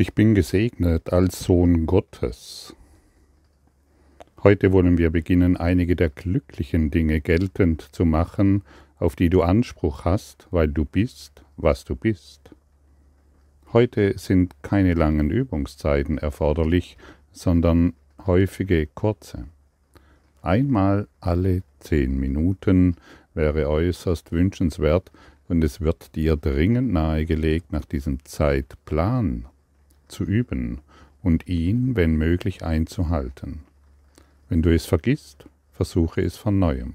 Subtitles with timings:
[0.00, 2.72] Ich bin gesegnet als Sohn Gottes.
[4.44, 8.62] Heute wollen wir beginnen, einige der glücklichen Dinge geltend zu machen,
[9.00, 12.54] auf die du Anspruch hast, weil du bist, was du bist.
[13.72, 16.96] Heute sind keine langen Übungszeiten erforderlich,
[17.32, 17.92] sondern
[18.24, 19.46] häufige kurze.
[20.42, 22.94] Einmal alle zehn Minuten
[23.34, 25.10] wäre äußerst wünschenswert,
[25.48, 29.46] und es wird dir dringend nahegelegt, nach diesem Zeitplan
[30.08, 30.80] zu üben
[31.22, 33.60] und ihn, wenn möglich, einzuhalten.
[34.48, 36.94] Wenn du es vergisst, versuche es von neuem.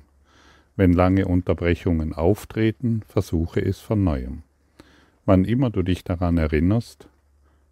[0.76, 4.42] Wenn lange Unterbrechungen auftreten, versuche es von neuem.
[5.26, 7.08] Wann immer du dich daran erinnerst,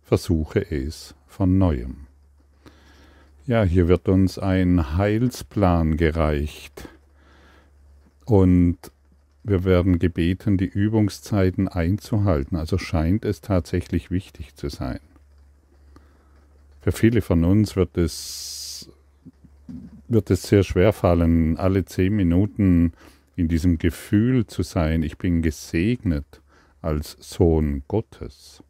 [0.03, 2.08] versuche es von neuem.
[3.47, 6.88] Ja, hier wird uns ein Heilsplan gereicht
[8.25, 8.77] und
[9.44, 12.55] wir werden gebeten, die Übungszeiten einzuhalten.
[12.55, 14.99] Also scheint es tatsächlich wichtig zu sein.
[16.81, 18.89] Für viele von uns wird es,
[20.08, 22.94] wird es sehr schwer fallen, alle zehn Minuten
[23.36, 26.42] in diesem Gefühl zu sein, ich bin gesegnet
[26.81, 28.64] als Sohn Gottes.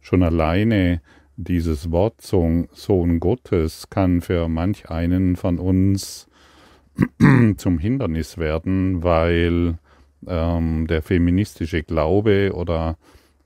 [0.00, 1.02] Schon alleine
[1.36, 6.28] dieses Wort Sohn Gottes kann für manch einen von uns
[7.58, 9.78] zum Hindernis werden, weil
[10.26, 12.96] ähm, der feministische Glaube oder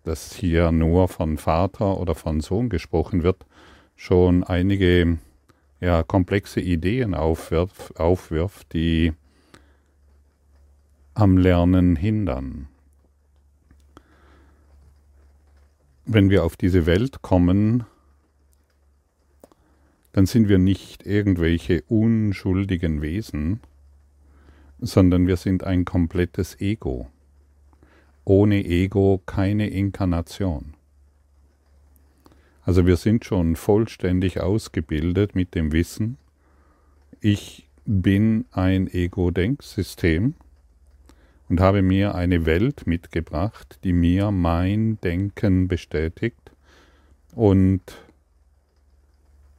[0.05, 3.45] dass hier nur von Vater oder von Sohn gesprochen wird,
[4.01, 5.19] schon einige
[5.79, 9.13] ja, komplexe Ideen aufwirf, aufwirft, die
[11.13, 12.69] am Lernen hindern.
[16.07, 17.85] Wenn wir auf diese Welt kommen,
[20.13, 23.61] dann sind wir nicht irgendwelche unschuldigen Wesen,
[24.79, 27.11] sondern wir sind ein komplettes Ego.
[28.25, 30.73] Ohne Ego keine Inkarnation.
[32.71, 36.19] Also wir sind schon vollständig ausgebildet mit dem Wissen,
[37.21, 40.35] ich bin ein Ego-Denksystem
[41.49, 46.53] und habe mir eine Welt mitgebracht, die mir mein Denken bestätigt
[47.35, 47.83] und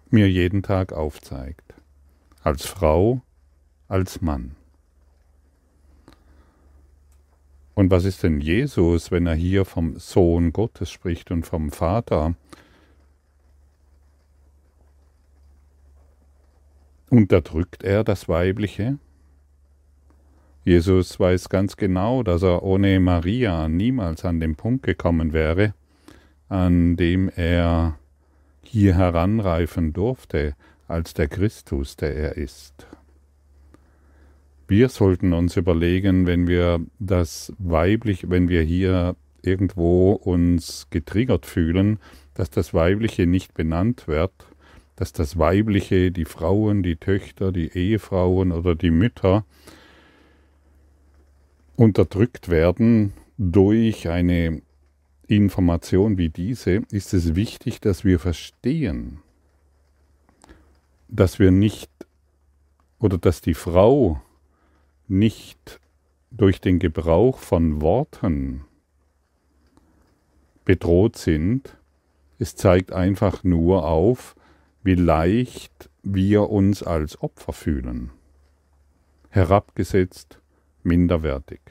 [0.10, 1.74] mir jeden Tag aufzeigt.
[2.44, 3.22] Als Frau,
[3.90, 4.56] als Mann.
[7.76, 12.36] Und was ist denn Jesus, wenn er hier vom Sohn Gottes spricht und vom Vater?
[17.12, 18.98] Unterdrückt er das Weibliche?
[20.64, 25.74] Jesus weiß ganz genau, dass er ohne Maria niemals an den Punkt gekommen wäre,
[26.48, 27.98] an dem er
[28.64, 30.56] hier heranreifen durfte
[30.88, 32.88] als der Christus, der er ist.
[34.70, 42.00] Wir sollten uns überlegen, wenn wir das weiblich, wenn wir hier irgendwo uns getriggert fühlen,
[42.36, 44.32] dass das Weibliche nicht benannt wird,
[44.96, 49.46] dass das Weibliche, die Frauen, die Töchter, die Ehefrauen oder die Mütter
[51.76, 54.62] unterdrückt werden durch eine
[55.28, 59.20] Information wie diese, ist es wichtig, dass wir verstehen,
[61.08, 61.90] dass wir nicht
[63.00, 64.22] oder dass die Frau
[65.08, 65.80] nicht
[66.30, 68.66] durch den Gebrauch von Worten
[70.66, 71.78] bedroht sind.
[72.40, 74.36] Es zeigt einfach nur auf,
[74.84, 78.12] wie leicht wir uns als Opfer fühlen,
[79.30, 80.40] herabgesetzt,
[80.84, 81.62] minderwertig.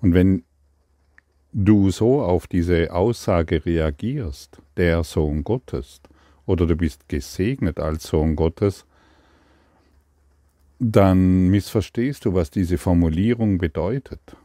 [0.00, 0.44] Und wenn
[1.52, 6.00] du so auf diese Aussage reagierst, der Sohn Gottes,
[6.46, 8.86] oder du bist gesegnet als Sohn Gottes,
[10.78, 14.36] dann missverstehst du, was diese Formulierung bedeutet.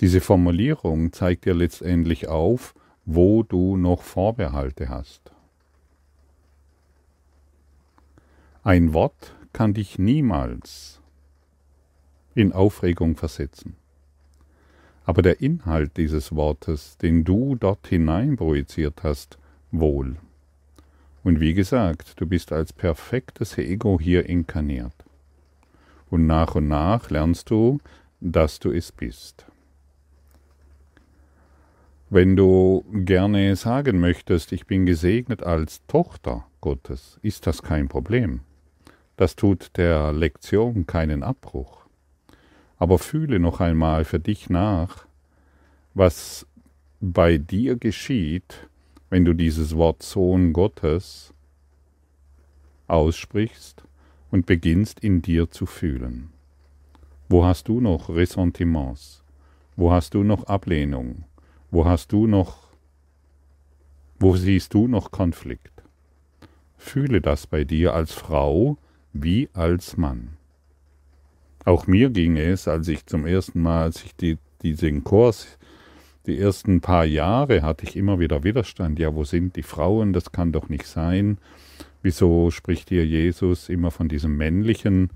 [0.00, 2.74] Diese Formulierung zeigt dir letztendlich auf,
[3.06, 5.32] wo du noch Vorbehalte hast.
[8.62, 11.00] Ein Wort kann dich niemals
[12.34, 13.76] in Aufregung versetzen.
[15.04, 19.38] Aber der Inhalt dieses Wortes, den du dort hinein projiziert hast,
[19.70, 20.16] wohl.
[21.22, 24.94] Und wie gesagt, du bist als perfektes Ego hier inkarniert.
[26.10, 27.80] Und nach und nach lernst du,
[28.20, 29.46] dass du es bist.
[32.14, 38.42] Wenn du gerne sagen möchtest, ich bin gesegnet als Tochter Gottes, ist das kein Problem.
[39.16, 41.86] Das tut der Lektion keinen Abbruch.
[42.76, 45.06] Aber fühle noch einmal für dich nach,
[45.94, 46.46] was
[47.00, 48.68] bei dir geschieht,
[49.10, 51.34] wenn du dieses Wort Sohn Gottes
[52.86, 53.82] aussprichst
[54.30, 56.30] und beginnst in dir zu fühlen.
[57.28, 59.24] Wo hast du noch Ressentiments?
[59.74, 61.24] Wo hast du noch Ablehnung?
[61.74, 62.68] Wo hast du noch
[64.20, 65.82] Wo siehst du noch Konflikt?
[66.76, 68.78] Fühle das bei dir als Frau
[69.12, 70.36] wie als Mann.
[71.64, 75.58] Auch mir ging es, als ich zum ersten Mal, als ich die, diesen Kurs,
[76.26, 79.00] die ersten paar Jahre hatte ich immer wieder Widerstand.
[79.00, 80.12] Ja, wo sind die Frauen?
[80.12, 81.38] Das kann doch nicht sein.
[82.02, 85.10] Wieso spricht hier Jesus immer von diesem männlichen?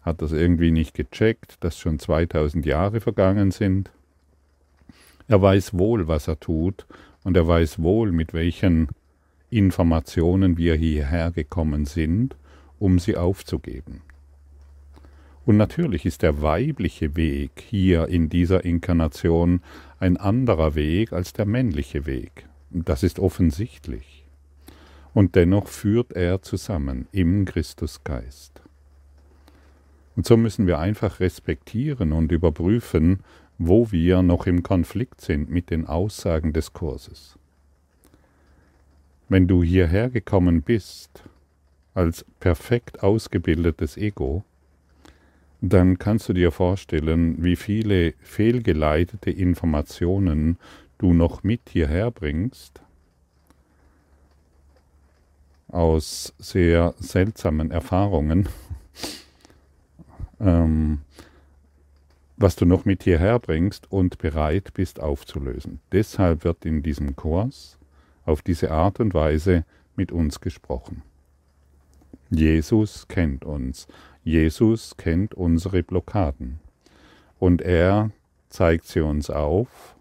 [0.00, 3.92] Hat das irgendwie nicht gecheckt, dass schon 2000 Jahre vergangen sind?
[5.28, 6.86] Er weiß wohl, was er tut,
[7.24, 8.88] und er weiß wohl, mit welchen
[9.50, 12.36] Informationen wir hierher gekommen sind,
[12.78, 14.02] um sie aufzugeben.
[15.44, 19.60] Und natürlich ist der weibliche Weg hier in dieser Inkarnation
[19.98, 22.46] ein anderer Weg als der männliche Weg.
[22.70, 24.24] Das ist offensichtlich.
[25.14, 28.61] Und dennoch führt er zusammen im Christusgeist.
[30.16, 33.20] Und so müssen wir einfach respektieren und überprüfen,
[33.58, 37.38] wo wir noch im Konflikt sind mit den Aussagen des Kurses.
[39.28, 41.24] Wenn du hierher gekommen bist
[41.94, 44.44] als perfekt ausgebildetes Ego,
[45.60, 50.58] dann kannst du dir vorstellen, wie viele fehlgeleitete Informationen
[50.98, 52.82] du noch mit hierher bringst
[55.68, 58.48] aus sehr seltsamen Erfahrungen,
[60.42, 61.00] ähm,
[62.36, 65.80] was du noch mit hierher bringst und bereit bist aufzulösen.
[65.92, 67.78] Deshalb wird in diesem Kurs
[68.24, 69.64] auf diese Art und Weise
[69.96, 71.02] mit uns gesprochen.
[72.30, 73.86] Jesus kennt uns
[74.24, 76.60] Jesus kennt unsere Blockaden
[77.40, 78.10] und er
[78.50, 79.96] zeigt sie uns auf,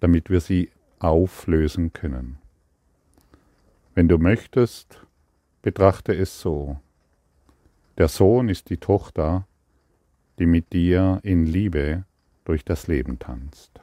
[0.00, 2.38] damit wir sie auflösen können.
[3.94, 5.04] Wenn du möchtest,
[5.60, 6.78] betrachte es so.
[7.98, 9.46] Der Sohn ist die Tochter,
[10.38, 12.04] die mit dir in Liebe
[12.44, 13.80] durch das Leben tanzt.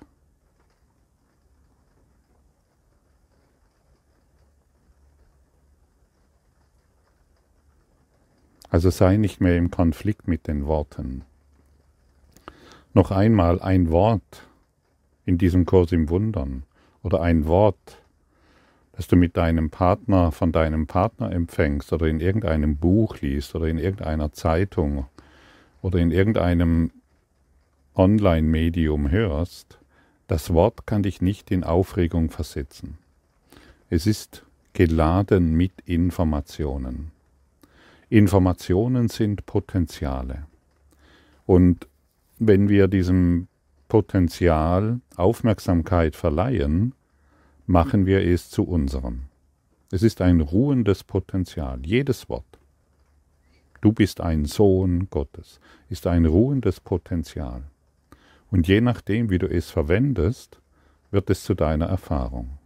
[8.69, 11.25] Also sei nicht mehr im Konflikt mit den Worten.
[12.93, 14.47] Noch einmal ein Wort
[15.25, 16.63] in diesem Kurs im Wundern
[17.03, 18.01] oder ein Wort,
[18.93, 23.67] das du mit deinem Partner von deinem Partner empfängst oder in irgendeinem Buch liest oder
[23.67, 25.05] in irgendeiner Zeitung
[25.81, 26.91] oder in irgendeinem
[27.95, 29.79] Online-Medium hörst,
[30.27, 32.97] das Wort kann dich nicht in Aufregung versetzen.
[33.89, 37.11] Es ist geladen mit Informationen.
[38.09, 40.45] Informationen sind Potenziale.
[41.45, 41.87] Und
[42.39, 43.47] wenn wir diesem
[43.89, 46.93] Potenzial Aufmerksamkeit verleihen,
[47.67, 49.23] machen wir es zu unserem.
[49.91, 52.60] Es ist ein ruhendes Potenzial, jedes Wort.
[53.81, 57.63] Du bist ein Sohn Gottes, ist ein ruhendes Potenzial.
[58.49, 60.59] Und je nachdem, wie du es verwendest,
[61.09, 62.57] wird es zu deiner Erfahrung.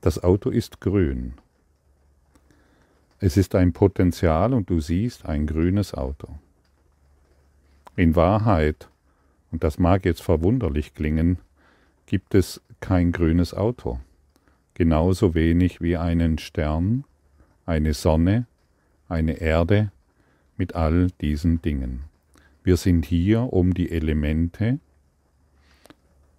[0.00, 1.34] Das Auto ist grün,
[3.22, 6.38] es ist ein Potenzial und du siehst ein grünes Auto.
[7.94, 8.88] In Wahrheit,
[9.52, 11.38] und das mag jetzt verwunderlich klingen,
[12.06, 14.00] gibt es kein grünes Auto.
[14.72, 17.04] Genauso wenig wie einen Stern,
[17.66, 18.46] eine Sonne,
[19.10, 19.90] eine Erde
[20.56, 22.04] mit all diesen Dingen.
[22.62, 24.78] Wir sind hier, um die Elemente,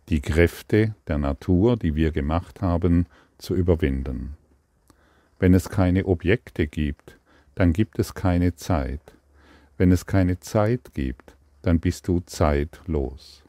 [0.10, 4.38] die Kräfte der Natur, die wir gemacht haben, zu überwinden.
[5.40, 7.18] Wenn es keine Objekte gibt,
[7.56, 9.02] dann gibt es keine Zeit.
[9.78, 13.44] Wenn es keine Zeit gibt, dann bist du zeitlos.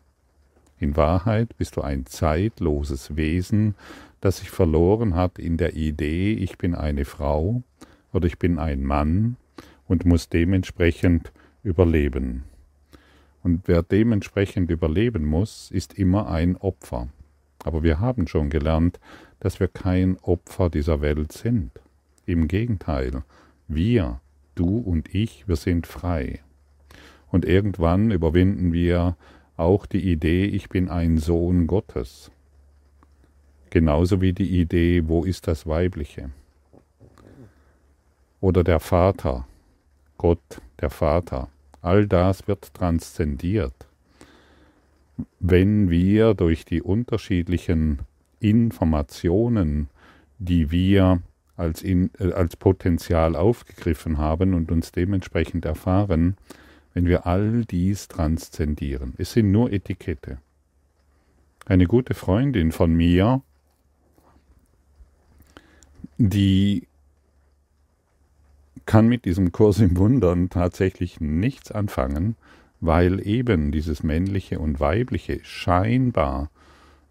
[0.79, 3.75] In Wahrheit bist du ein zeitloses Wesen,
[4.21, 7.63] das sich verloren hat in der Idee, ich bin eine Frau
[8.13, 9.37] oder ich bin ein Mann
[9.87, 12.45] und muss dementsprechend überleben.
[13.43, 17.09] Und wer dementsprechend überleben muss, ist immer ein Opfer.
[17.65, 19.01] Aber wir haben schon gelernt,
[19.41, 21.73] dass wir kein Opfer dieser Welt sind.
[22.27, 23.25] Im Gegenteil,
[23.67, 24.21] wir,
[24.55, 26.41] du und ich, wir sind frei.
[27.31, 29.17] Und irgendwann überwinden wir
[29.57, 32.31] auch die Idee, ich bin ein Sohn Gottes.
[33.71, 36.31] Genauso wie die Idee, wo ist das Weibliche?
[38.43, 39.47] Oder der Vater,
[40.19, 41.49] Gott, der Vater.
[41.81, 43.87] All das wird transzendiert,
[45.39, 48.01] wenn wir durch die unterschiedlichen
[48.41, 49.89] Informationen,
[50.41, 51.23] die wir
[51.57, 56.37] als, in, äh, als Potenzial aufgegriffen haben und uns dementsprechend erfahren,
[56.95, 59.15] wenn wir all dies transzendieren.
[59.19, 60.39] Es sind nur Etikette.
[61.65, 63.41] Eine gute Freundin von mir,
[66.19, 66.89] die
[68.87, 72.37] kann mit diesem Kurs im Wundern tatsächlich nichts anfangen,
[72.81, 76.51] weil eben dieses männliche und weibliche scheinbar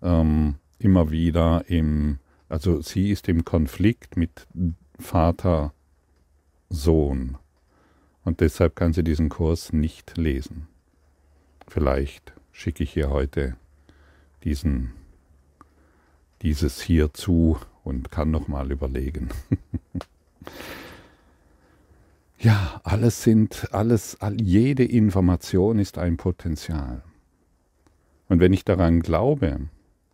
[0.02, 2.20] ähm, immer wieder im
[2.52, 4.46] also sie ist im Konflikt mit
[5.00, 5.74] Vater,
[6.70, 7.38] Sohn.
[8.26, 10.68] Und deshalb kann sie diesen Kurs nicht lesen.
[11.70, 13.56] Vielleicht schicke ich ihr heute
[14.44, 14.92] diesen,
[16.42, 19.30] dieses hier zu und kann nochmal überlegen.
[22.42, 27.04] ja, alles sind, alles, jede Information ist ein Potenzial.
[28.30, 29.70] Und wenn ich daran glaube,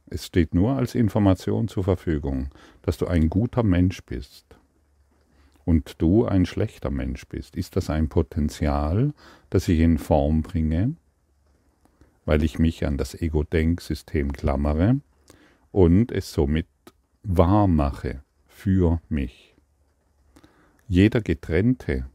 [0.09, 2.49] es steht nur als Information zur Verfügung,
[2.81, 4.45] dass du ein guter Mensch bist
[5.63, 9.13] und du ein schlechter Mensch bist, ist das ein Potenzial,
[9.49, 10.95] das ich in Form bringe,
[12.25, 14.99] weil ich mich an das Ego-Denksystem klammere
[15.71, 16.67] und es somit
[17.23, 19.55] wahr mache für mich.
[20.89, 22.05] Jeder Getrennte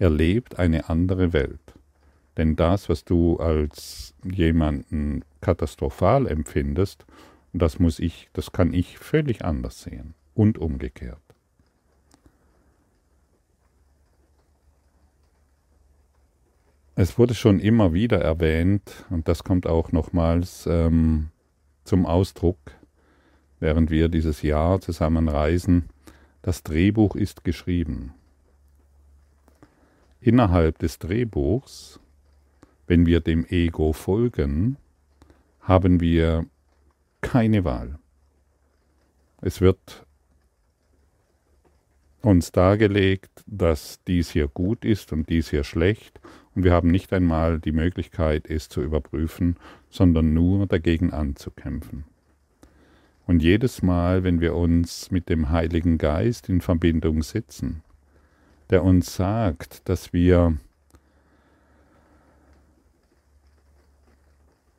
[0.00, 1.60] erlebt eine andere Welt.
[2.36, 7.04] Denn das, was du als jemanden katastrophal empfindest,
[7.52, 11.20] das muss ich, das kann ich völlig anders sehen und umgekehrt.
[16.94, 21.28] Es wurde schon immer wieder erwähnt, und das kommt auch nochmals ähm,
[21.84, 22.58] zum Ausdruck,
[23.58, 25.88] während wir dieses Jahr zusammen reisen,
[26.42, 28.14] das Drehbuch ist geschrieben.
[30.20, 31.98] Innerhalb des Drehbuchs,
[32.86, 34.76] wenn wir dem Ego folgen,
[35.60, 36.44] haben wir
[37.22, 37.98] keine Wahl.
[39.40, 40.04] Es wird
[42.20, 46.20] uns dargelegt, dass dies hier gut ist und dies hier schlecht,
[46.54, 49.56] und wir haben nicht einmal die Möglichkeit, es zu überprüfen,
[49.88, 52.04] sondern nur dagegen anzukämpfen.
[53.26, 57.82] Und jedes Mal, wenn wir uns mit dem Heiligen Geist in Verbindung setzen,
[58.70, 60.56] der uns sagt, dass wir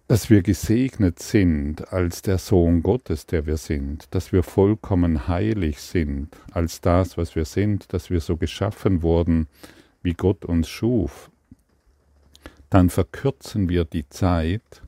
[0.07, 5.79] dass wir gesegnet sind als der Sohn Gottes, der wir sind, dass wir vollkommen heilig
[5.79, 9.47] sind als das, was wir sind, dass wir so geschaffen wurden,
[10.03, 11.31] wie Gott uns schuf,
[12.69, 14.81] dann verkürzen wir die Zeit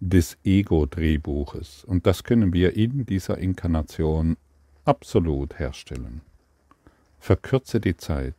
[0.00, 1.84] des Ego-Drehbuches.
[1.84, 4.36] Und das können wir in dieser Inkarnation
[4.84, 6.22] absolut herstellen.
[7.20, 8.34] Verkürze die Zeit.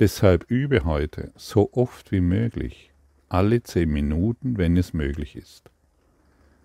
[0.00, 2.92] Deshalb übe heute so oft wie möglich
[3.28, 5.70] alle zehn Minuten, wenn es möglich ist.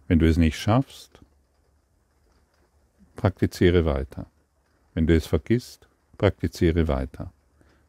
[0.08, 1.22] Wenn du es nicht schaffst,
[3.16, 4.26] praktiziere weiter.
[4.94, 5.88] Wenn du es vergisst,
[6.18, 7.32] praktiziere weiter.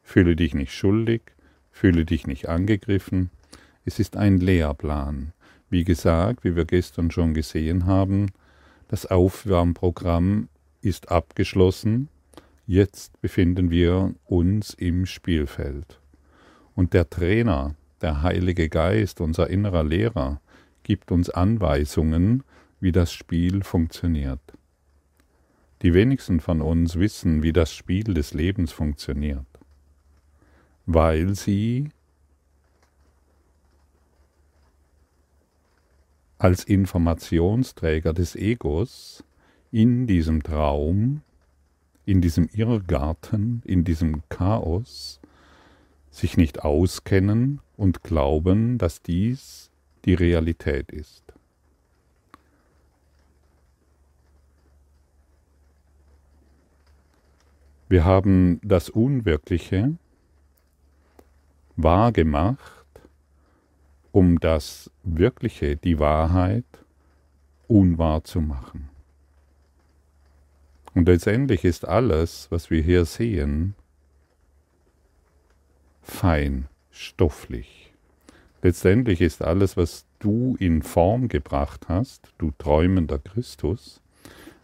[0.03, 1.21] Fühle dich nicht schuldig,
[1.71, 3.29] fühle dich nicht angegriffen.
[3.83, 5.33] Es ist ein Lehrplan.
[5.69, 8.27] Wie gesagt, wie wir gestern schon gesehen haben,
[8.87, 10.49] das Aufwärmprogramm
[10.81, 12.09] ist abgeschlossen.
[12.65, 15.99] Jetzt befinden wir uns im Spielfeld.
[16.75, 20.39] Und der Trainer, der Heilige Geist, unser innerer Lehrer,
[20.83, 22.43] gibt uns Anweisungen,
[22.79, 24.39] wie das Spiel funktioniert.
[25.81, 29.45] Die wenigsten von uns wissen, wie das Spiel des Lebens funktioniert,
[30.85, 31.89] weil sie
[36.37, 39.23] als Informationsträger des Egos
[39.71, 41.21] in diesem Traum,
[42.05, 45.19] in diesem Irrgarten, in diesem Chaos
[46.11, 49.71] sich nicht auskennen und glauben, dass dies
[50.05, 51.23] die Realität ist.
[57.89, 59.95] Wir haben das Unwirkliche
[61.75, 62.85] wahrgemacht,
[64.11, 66.65] um das Wirkliche, die Wahrheit,
[67.67, 68.92] unwahr zu machen.
[70.95, 73.75] Und letztendlich ist alles, was wir hier sehen,
[76.01, 77.93] fein, stofflich.
[78.61, 84.01] Letztendlich ist alles, was du in Form gebracht hast, du träumender Christus,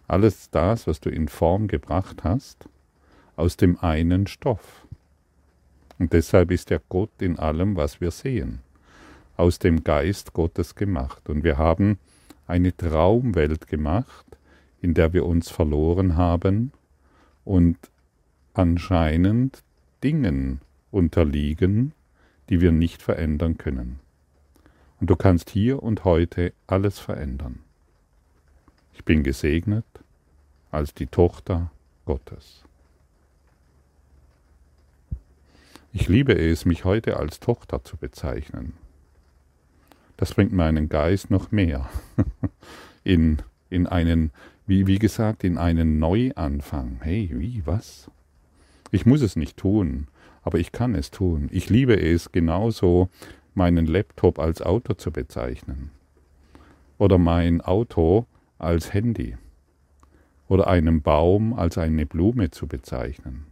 [0.07, 2.69] alles das, was du in Form gebracht hast,
[3.35, 4.85] aus dem einen Stoff.
[5.97, 8.59] Und deshalb ist der Gott in allem, was wir sehen,
[9.35, 11.29] aus dem Geist Gottes gemacht.
[11.29, 11.99] Und wir haben
[12.47, 14.25] eine Traumwelt gemacht,
[14.81, 16.71] in der wir uns verloren haben
[17.45, 17.77] und
[18.53, 19.63] anscheinend
[20.03, 21.93] Dingen unterliegen,
[22.49, 23.99] die wir nicht verändern können.
[24.99, 27.59] Und du kannst hier und heute alles verändern.
[28.93, 29.85] Ich bin gesegnet
[30.71, 31.71] als die Tochter
[32.05, 32.63] Gottes.
[35.91, 38.73] Ich liebe es, mich heute als Tochter zu bezeichnen.
[40.17, 41.89] Das bringt meinen Geist noch mehr
[43.03, 44.31] in, in einen,
[44.69, 46.99] wie, wie gesagt, in einen Neuanfang.
[47.01, 48.11] Hey, wie, was?
[48.91, 50.07] Ich muss es nicht tun,
[50.43, 51.49] aber ich kann es tun.
[51.51, 53.09] Ich liebe es genauso,
[53.55, 55.89] meinen Laptop als Auto zu bezeichnen
[56.99, 58.27] oder mein Auto
[58.59, 59.37] als Handy.
[60.47, 63.45] oder einen Baum als eine Blume zu bezeichnen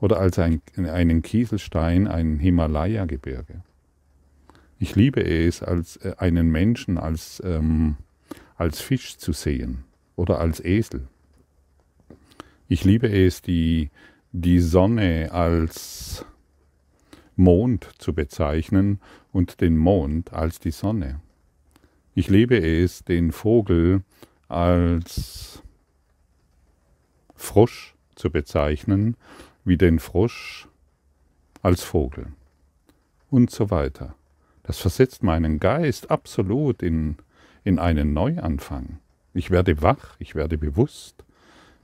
[0.00, 3.62] oder als ein, einen Kieselstein ein Himalaya-Gebirge.
[4.78, 7.96] Ich liebe es, als äh, einen Menschen als, ähm,
[8.56, 9.84] als Fisch zu sehen
[10.16, 11.08] oder als Esel.
[12.68, 13.90] Ich liebe es, die,
[14.32, 16.24] die Sonne als
[17.36, 19.00] Mond zu bezeichnen
[19.32, 21.20] und den Mond als die Sonne.
[22.14, 24.02] Ich liebe es, den Vogel
[24.48, 25.62] als
[27.34, 29.16] Frosch zu bezeichnen,
[29.64, 30.68] wie den Frosch
[31.62, 32.28] als Vogel
[33.30, 34.14] und so weiter.
[34.62, 37.16] Das versetzt meinen Geist absolut in,
[37.64, 39.00] in einen Neuanfang.
[39.34, 41.24] Ich werde wach, ich werde bewusst.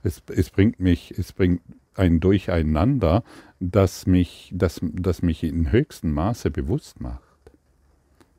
[0.03, 1.61] Es, es bringt mich, es bringt
[1.95, 3.23] ein Durcheinander,
[3.59, 7.21] das mich, das, das mich in höchstem Maße bewusst macht.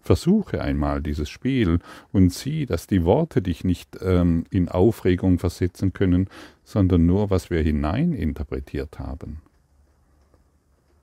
[0.01, 1.79] Versuche einmal dieses Spiel
[2.11, 6.29] und sieh, dass die Worte dich nicht ähm, in Aufregung versetzen können,
[6.65, 9.43] sondern nur, was wir hineininterpretiert haben.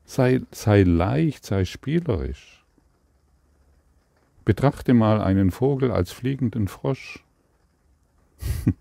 [0.04, 2.66] Sei, sei leicht, sei spielerisch.
[4.44, 7.24] Betrachte mal einen Vogel als fliegenden Frosch.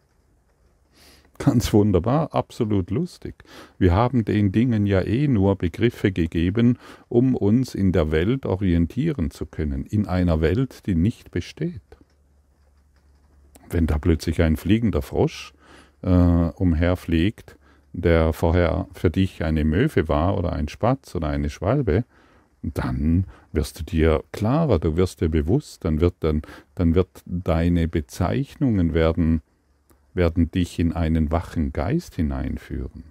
[1.39, 3.45] Ganz wunderbar, absolut lustig.
[3.79, 9.31] Wir haben den Dingen ja eh nur Begriffe gegeben, um uns in der Welt orientieren
[9.31, 11.81] zu können, in einer Welt, die nicht besteht.
[13.71, 15.53] Wenn da plötzlich ein fliegender Frosch
[16.03, 17.57] äh, umherfliegt,
[17.93, 22.05] der vorher für dich eine Möwe war oder ein Spatz oder eine Schwalbe,
[22.63, 26.43] dann wirst du dir klarer, du wirst dir bewusst, dann wird dann,
[26.75, 29.43] dann wird deine Bezeichnungen werden
[30.15, 33.05] werden dich in einen wachen Geist hineinführen.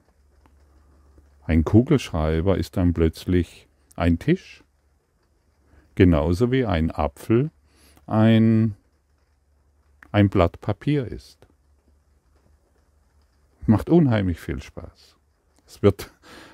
[1.44, 4.64] Ein Kugelschreiber ist dann plötzlich ein Tisch,
[5.96, 7.52] genauso wie ein Apfel
[8.06, 8.76] ein,
[10.12, 11.48] ein Blatt Papier ist.
[13.66, 15.18] Macht unheimlich viel Spaß.
[15.66, 16.12] Es wird,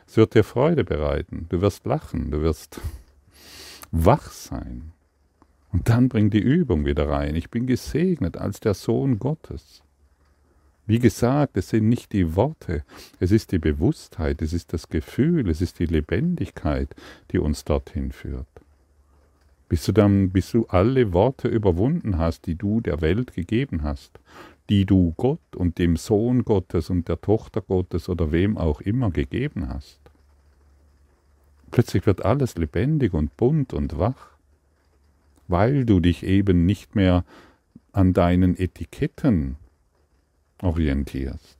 [0.07, 1.45] es wird dir Freude bereiten.
[1.49, 2.81] Du wirst lachen, du wirst
[3.91, 4.91] wach sein.
[5.71, 7.35] Und dann bring die Übung wieder rein.
[7.35, 9.82] Ich bin gesegnet als der Sohn Gottes.
[10.85, 12.83] Wie gesagt, es sind nicht die Worte,
[13.19, 16.93] es ist die Bewusstheit, es ist das Gefühl, es ist die Lebendigkeit,
[17.31, 18.47] die uns dorthin führt.
[19.69, 24.19] Bis du dann, bis du alle Worte überwunden hast, die du der Welt gegeben hast,
[24.69, 29.09] die du Gott und dem Sohn Gottes und der Tochter Gottes oder wem auch immer
[29.09, 29.99] gegeben hast.
[31.71, 34.37] Plötzlich wird alles lebendig und bunt und wach,
[35.47, 37.23] weil du dich eben nicht mehr
[37.93, 39.55] an deinen Etiketten
[40.63, 41.57] orientierst.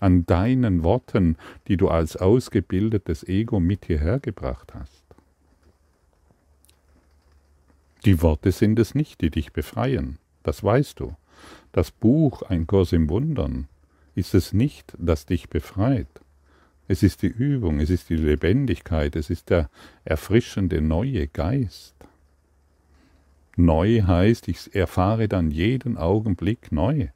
[0.00, 1.36] An deinen Worten,
[1.68, 5.04] die du als ausgebildetes Ego mit hierher gebracht hast.
[8.04, 11.14] Die Worte sind es nicht, die dich befreien, das weißt du.
[11.70, 13.68] Das Buch Ein Kurs im Wundern
[14.14, 16.08] ist es nicht, das dich befreit.
[16.88, 19.70] Es ist die Übung, es ist die Lebendigkeit, es ist der
[20.04, 21.94] erfrischende neue Geist.
[23.56, 27.08] Neu heißt, ich erfahre dann jeden Augenblick neu.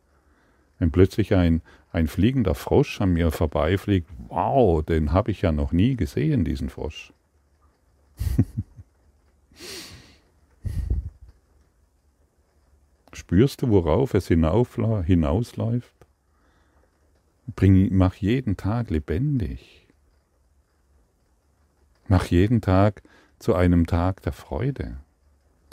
[0.79, 5.73] Wenn plötzlich ein, ein fliegender Frosch an mir vorbeifliegt, wow, den habe ich ja noch
[5.73, 7.15] nie gesehen, diesen Frosch.
[13.13, 15.95] Spürst du, worauf es hinausläuft?
[17.55, 19.87] Bring, mach jeden Tag lebendig.
[22.09, 23.03] Mach jeden Tag
[23.39, 24.99] zu einem Tag der Freude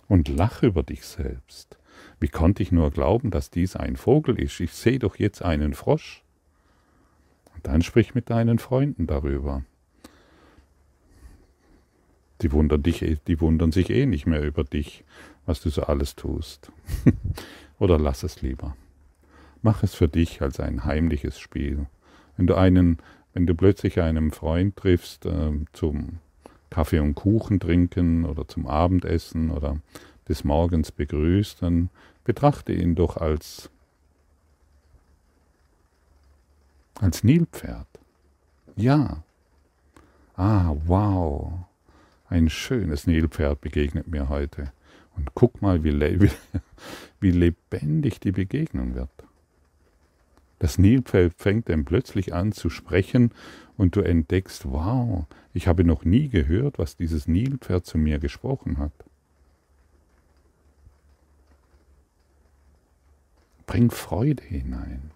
[0.08, 1.78] und lach über dich selbst.
[2.20, 4.60] Wie konnte ich nur glauben, dass dies ein Vogel ist?
[4.60, 6.24] Ich sehe doch jetzt einen Frosch.
[7.54, 9.63] Und dann sprich mit deinen Freunden darüber.
[12.42, 15.04] Die wundern, dich, die wundern sich eh nicht mehr über dich,
[15.46, 16.72] was du so alles tust.
[17.80, 18.76] Oder lass es lieber.
[19.62, 21.88] Mach es für dich als ein heimliches Spiel.
[22.36, 22.98] Wenn du einen,
[23.34, 26.20] wenn du plötzlich einen Freund triffst äh, zum
[26.74, 29.78] Kaffee und Kuchen trinken oder zum Abendessen oder
[30.28, 31.92] des Morgens begrüßt, dann
[32.24, 33.70] betrachte ihn doch als,
[37.00, 37.88] als Nilpferd.
[38.76, 39.22] Ja.
[40.36, 41.54] Ah, wow.
[42.28, 44.72] Ein schönes Nilpferd begegnet mir heute.
[45.16, 46.32] Und guck mal, wie, le wie,
[47.20, 49.12] wie lebendig die Begegnung wird.
[50.58, 53.32] Das Nilpferd fängt dann plötzlich an zu sprechen
[53.78, 58.78] und du entdeckst, wow, ich habe noch nie gehört, was dieses Nilpferd zu mir gesprochen
[58.78, 58.94] hat.
[63.66, 65.12] Bring Freude hinein,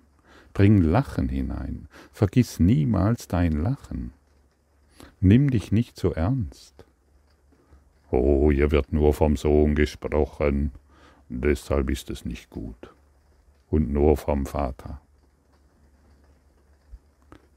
[0.53, 4.13] bring Lachen hinein, vergiss niemals dein Lachen.
[5.19, 6.85] Nimm dich nicht so ernst.
[8.09, 10.71] Oh, hier wird nur vom Sohn gesprochen,
[11.29, 12.93] deshalb ist es nicht gut.
[13.69, 15.01] und nur vom Vater.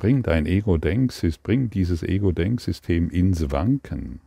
[0.01, 4.21] Bring dein Ego-Denksystem, bring dieses Ego-Denksystem ins Wanken.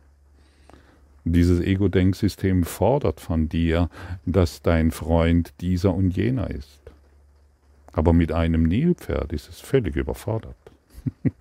[1.24, 3.90] Dieses Ego-Denksystem fordert von dir,
[4.24, 6.78] dass dein Freund dieser und jener ist.
[7.92, 10.54] Aber mit einem Nilpferd ist es völlig überfordert.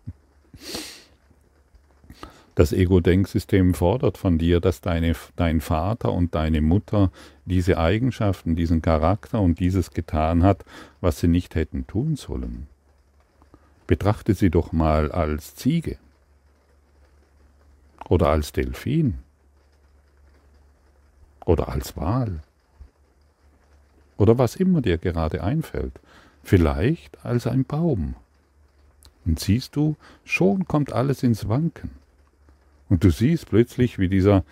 [2.56, 7.12] Das Ego-Denksystem fordert von dir, dass deine, dein Vater und deine Mutter
[7.46, 10.64] diese Eigenschaften, diesen Charakter und dieses getan hat,
[11.02, 12.68] was sie nicht hätten tun sollen.
[13.88, 15.98] Betrachte sie doch mal als Ziege
[18.08, 19.20] oder als Delfin
[21.46, 22.42] oder als Wal
[24.18, 26.00] oder was immer dir gerade einfällt,
[26.44, 28.16] vielleicht als ein Baum.
[29.26, 31.92] Und siehst du, schon kommt alles ins Wanken.
[32.90, 34.44] Und du siehst plötzlich, wie dieser,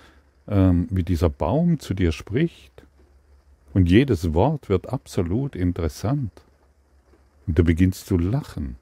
[0.48, 2.84] ähm, wie dieser Baum zu dir spricht.
[3.74, 6.32] Und jedes Wort wird absolut interessant.
[7.48, 8.78] Und du beginnst zu lachen.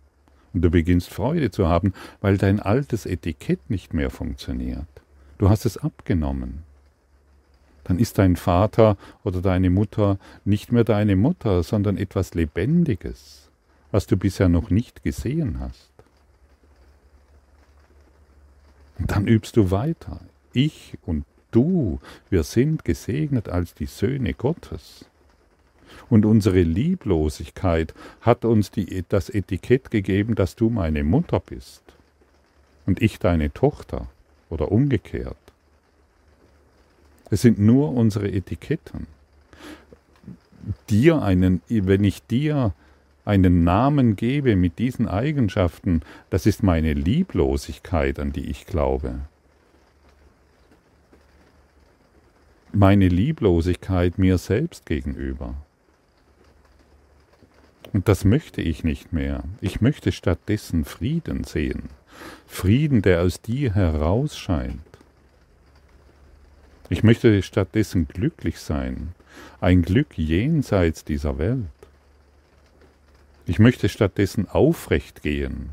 [0.54, 4.88] Und du beginnst Freude zu haben, weil dein altes Etikett nicht mehr funktioniert.
[5.38, 6.64] Du hast es abgenommen.
[7.84, 13.50] Dann ist dein Vater oder deine Mutter nicht mehr deine Mutter, sondern etwas Lebendiges,
[13.92, 15.90] was du bisher noch nicht gesehen hast.
[19.00, 20.20] Und dann übst du weiter.
[20.54, 25.06] Ich und du, wir sind gesegnet als die Söhne Gottes.
[26.10, 31.84] Und unsere Lieblosigkeit hat uns die, das Etikett gegeben, dass du meine Mutter bist
[32.86, 34.08] und ich deine Tochter
[34.50, 35.38] oder umgekehrt.
[37.30, 39.08] Es sind nur unsere Etiketten.
[40.90, 42.74] Dir einen, wenn ich dir
[43.26, 49.20] einen Namen gebe mit diesen Eigenschaften, das ist meine Lieblosigkeit, an die ich glaube.
[52.74, 55.56] Meine Lieblosigkeit mir selbst gegenüber.
[57.94, 59.44] Und das möchte ich nicht mehr.
[59.62, 61.90] Ich möchte stattdessen Frieden sehen.
[62.48, 64.82] Frieden, der aus dir herausscheint.
[66.90, 69.14] Ich möchte stattdessen glücklich sein.
[69.62, 71.66] Ein Glück jenseits dieser Welt.
[73.46, 75.72] Ich möchte stattdessen aufrecht gehen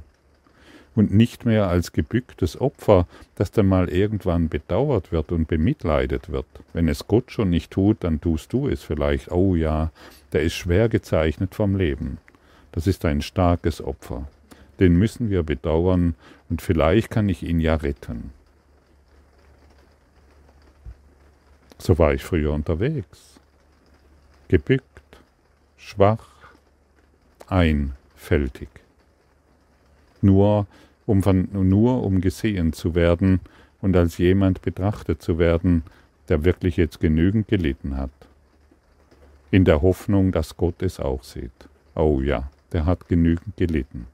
[0.96, 3.06] und nicht mehr als gebücktes Opfer,
[3.36, 6.46] das dann mal irgendwann bedauert wird und bemitleidet wird.
[6.72, 9.30] Wenn es Gott schon nicht tut, dann tust du es vielleicht.
[9.30, 9.92] Oh ja,
[10.32, 12.18] der ist schwer gezeichnet vom Leben.
[12.72, 14.26] Das ist ein starkes Opfer.
[14.80, 16.14] Den müssen wir bedauern
[16.48, 18.32] und vielleicht kann ich ihn ja retten.
[21.78, 23.38] So war ich früher unterwegs.
[24.48, 24.84] Gebückt,
[25.76, 26.26] schwach,
[27.46, 28.68] einfältig.
[30.22, 30.66] Nur
[31.06, 33.40] um, von, nur um gesehen zu werden
[33.80, 35.84] und als jemand betrachtet zu werden,
[36.28, 38.10] der wirklich jetzt genügend gelitten hat.
[39.50, 41.68] In der Hoffnung, dass Gott es auch sieht.
[41.94, 44.06] Oh ja, der hat genügend gelitten.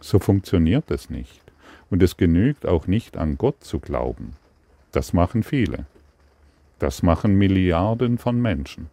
[0.00, 1.42] So funktioniert es nicht.
[1.90, 4.34] Und es genügt auch nicht an Gott zu glauben.
[4.92, 5.86] Das machen viele.
[6.78, 8.88] Das machen Milliarden von Menschen.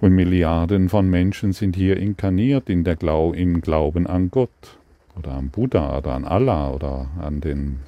[0.00, 4.78] Und Milliarden von Menschen sind hier inkarniert in der Glau im Glauben an Gott
[5.16, 7.80] oder an Buddha oder an Allah oder an den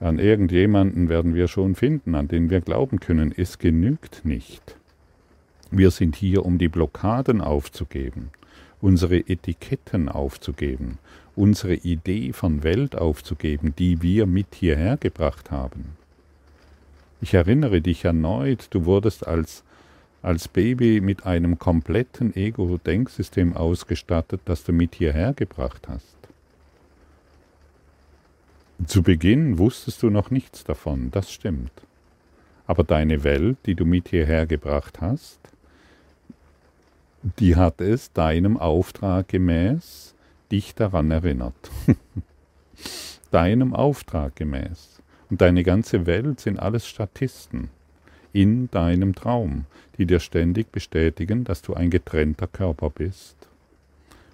[0.00, 3.34] an irgendjemanden werden wir schon finden, an den wir glauben können.
[3.36, 4.76] Es genügt nicht.
[5.72, 8.30] Wir sind hier, um die Blockaden aufzugeben,
[8.80, 10.98] unsere Etiketten aufzugeben,
[11.34, 15.96] unsere Idee von Welt aufzugeben, die wir mit hierher gebracht haben.
[17.20, 19.64] Ich erinnere dich erneut, du wurdest als
[20.22, 26.16] als Baby mit einem kompletten Ego-Denksystem ausgestattet, das du mit hierher gebracht hast.
[28.86, 31.72] Zu Beginn wusstest du noch nichts davon, das stimmt.
[32.66, 35.40] Aber deine Welt, die du mit hierher gebracht hast,
[37.38, 40.14] die hat es deinem Auftrag gemäß
[40.50, 41.70] dich daran erinnert.
[43.30, 45.00] deinem Auftrag gemäß.
[45.30, 47.70] Und deine ganze Welt sind alles Statisten
[48.38, 49.64] in deinem Traum,
[49.96, 53.34] die dir ständig bestätigen, dass du ein getrennter Körper bist.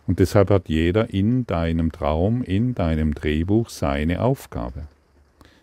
[0.07, 4.83] Und deshalb hat jeder in deinem Traum, in deinem Drehbuch seine Aufgabe,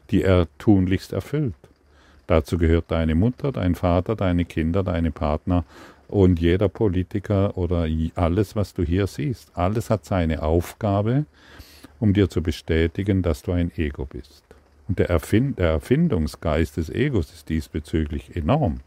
[0.09, 1.53] die er tunlichst erfüllt.
[2.25, 5.63] Dazu gehört deine Mutter, dein Vater, deine Kinder, deine Partner
[6.07, 9.51] und jeder Politiker oder alles, was du hier siehst.
[9.53, 11.25] Alles hat seine Aufgabe,
[11.99, 14.50] um dir zu bestätigen, dass du ein Ego bist.
[14.91, 18.81] Und der, Erfind der Erfindungsgeist des Egos ist diesbezüglich enorm.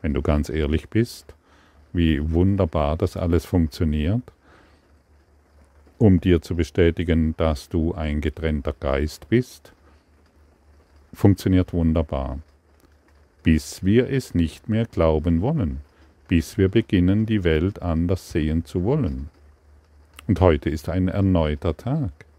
[0.00, 1.34] Wenn du ganz ehrlich bist,
[1.92, 4.22] wie wunderbar das alles funktioniert,
[5.98, 9.74] um dir zu bestätigen, dass du ein getrennter Geist bist,
[11.12, 12.38] funktioniert wunderbar.
[13.42, 15.80] Bis wir es nicht mehr glauben wollen,
[16.28, 19.28] bis wir beginnen, die Welt anders sehen zu wollen.
[20.26, 22.29] Und heute ist ein erneuter Tag.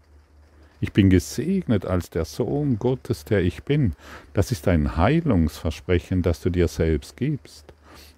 [0.82, 3.92] Ich bin gesegnet als der Sohn Gottes, der ich bin.
[4.34, 7.72] Das ist ein Heilungsversprechen, das du dir selbst gibst.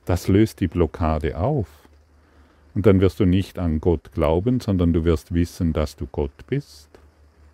[0.07, 1.69] Das löst die Blockade auf.
[2.75, 6.47] Und dann wirst du nicht an Gott glauben, sondern du wirst wissen, dass du Gott
[6.47, 6.89] bist.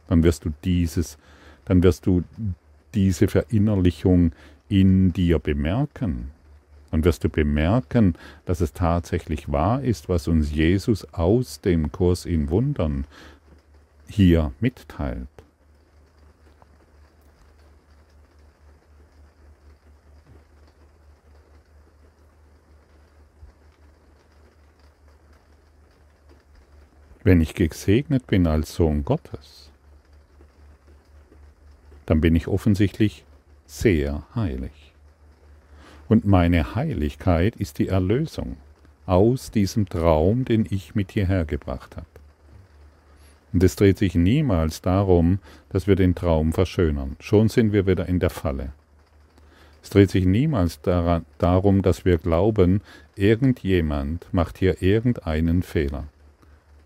[0.07, 1.18] Dann wirst du dieses,
[1.64, 2.23] dann wirst du
[2.94, 4.31] diese Verinnerlichung
[4.68, 6.31] in dir bemerken.
[6.92, 12.27] Und wirst du bemerken, dass es tatsächlich wahr ist, was uns Jesus aus dem Kurs
[12.27, 13.07] in Wundern
[14.11, 15.29] hier mitteilt.
[27.23, 29.70] Wenn ich gesegnet bin als Sohn Gottes,
[32.07, 33.25] dann bin ich offensichtlich
[33.66, 34.92] sehr heilig.
[36.09, 38.57] Und meine Heiligkeit ist die Erlösung
[39.07, 42.10] aus diesem Traum, den ich mit hierher gebracht habe.
[43.53, 47.17] Und es dreht sich niemals darum, dass wir den Traum verschönern.
[47.19, 48.73] Schon sind wir wieder in der Falle.
[49.83, 52.83] Es dreht sich niemals daran, darum, dass wir glauben,
[53.17, 56.05] irgendjemand macht hier irgendeinen Fehler.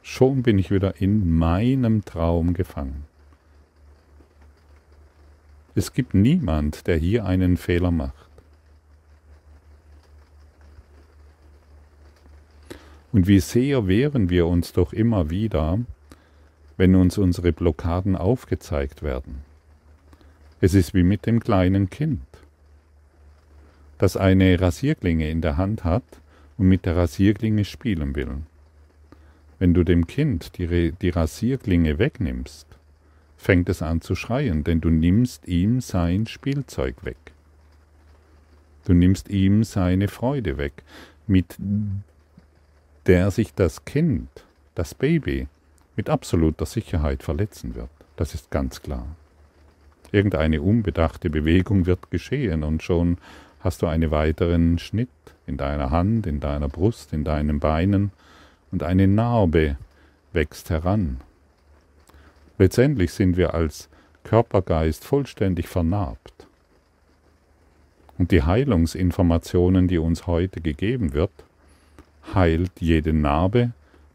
[0.02, 3.04] Schon bin ich wieder in meinem Traum gefangen.
[5.74, 8.28] Es gibt niemand, der hier einen Fehler macht.
[13.12, 15.78] Und wie sehr wehren wir uns doch immer wieder,
[16.76, 19.42] wenn uns unsere Blockaden aufgezeigt werden.
[20.60, 22.22] Es ist wie mit dem kleinen Kind,
[23.98, 26.04] das eine Rasierklinge in der Hand hat
[26.58, 28.38] und mit der Rasierklinge spielen will.
[29.58, 32.66] Wenn du dem Kind die, die Rasierklinge wegnimmst,
[33.36, 37.16] fängt es an zu schreien, denn du nimmst ihm sein Spielzeug weg.
[38.84, 40.82] Du nimmst ihm seine Freude weg,
[41.26, 41.56] mit
[43.06, 44.28] der sich das Kind,
[44.74, 45.46] das Baby,
[45.96, 47.90] mit absoluter Sicherheit verletzen wird.
[48.16, 49.06] Das ist ganz klar.
[50.12, 53.18] Irgendeine unbedachte Bewegung wird geschehen und schon
[53.60, 55.08] hast du einen weiteren Schnitt
[55.46, 58.12] in deiner Hand, in deiner Brust, in deinen Beinen
[58.70, 59.76] und eine Narbe
[60.32, 61.20] wächst heran
[62.58, 63.88] Letztendlich sind wir als
[64.22, 66.46] Körpergeist vollständig vernarbt.
[68.16, 71.32] Und die Heilungsinformationen, die uns heute gegeben wird,
[72.32, 73.72] heilt jede Narbe,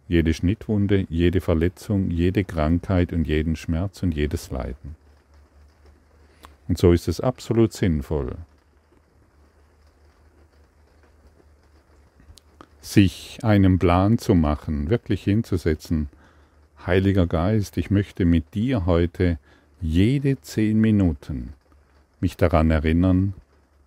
[0.10, 4.96] jede Schnittwunde, jede Verletzung, jede Krankheit und jeden Schmerz und jedes Leiden.
[6.68, 8.36] Und so ist es absolut sinnvoll,
[12.82, 16.10] sich einen Plan zu machen, wirklich hinzusetzen,
[16.86, 19.38] Heiliger Geist, ich möchte mit dir heute
[19.82, 21.54] jede zehn Minuten
[22.20, 23.34] mich daran erinnern,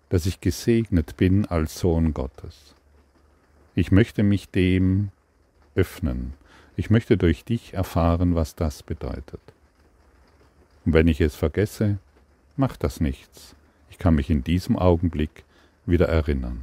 [0.09, 2.75] dass ich gesegnet bin als Sohn Gottes.
[3.75, 5.09] Ich möchte mich dem
[5.75, 6.33] öffnen.
[6.75, 9.41] Ich möchte durch dich erfahren, was das bedeutet.
[10.85, 11.97] Und wenn ich es vergesse,
[12.57, 13.55] macht das nichts.
[13.89, 15.43] Ich kann mich in diesem Augenblick
[15.85, 16.61] wieder erinnern.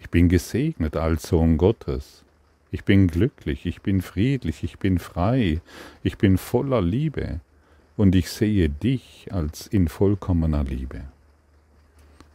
[0.00, 2.24] Ich bin gesegnet als Sohn Gottes.
[2.70, 5.60] Ich bin glücklich, ich bin friedlich, ich bin frei,
[6.02, 7.40] ich bin voller Liebe
[7.96, 11.04] und ich sehe dich als in vollkommener Liebe.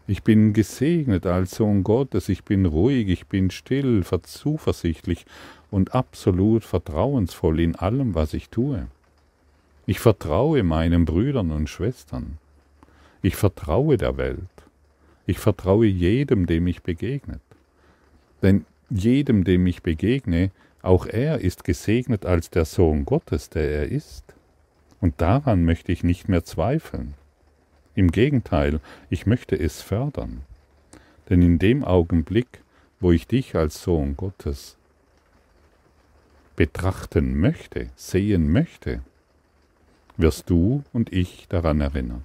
[0.09, 5.25] Ich bin gesegnet als Sohn Gottes, ich bin ruhig, ich bin still, zuversichtlich
[5.69, 8.87] und absolut vertrauensvoll in allem, was ich tue.
[9.85, 12.37] Ich vertraue meinen Brüdern und Schwestern.
[13.21, 14.39] Ich vertraue der Welt.
[15.25, 17.41] Ich vertraue jedem, dem ich begegnet.
[18.41, 23.91] Denn jedem, dem ich begegne, auch er ist gesegnet als der Sohn Gottes, der er
[23.91, 24.23] ist.
[25.01, 27.13] Und daran möchte ich nicht mehr zweifeln.
[27.97, 28.79] Im Gegenteil,
[29.09, 30.43] ich möchte es fördern.
[31.29, 32.61] Denn in dem Augenblick,
[32.99, 34.77] wo ich dich als Sohn Gottes
[36.55, 39.01] betrachten möchte, sehen möchte,
[40.15, 42.21] wirst du und ich daran erinnert.